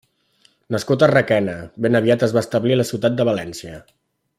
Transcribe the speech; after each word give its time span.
Nascut 0.75 1.05
a 1.05 1.09
Requena, 1.11 1.55
ben 1.87 1.99
aviat 2.01 2.27
es 2.29 2.35
va 2.39 2.43
establir 2.47 2.77
a 2.79 2.83
la 2.83 2.91
ciutat 2.95 3.21
de 3.23 3.33
València. 3.33 3.81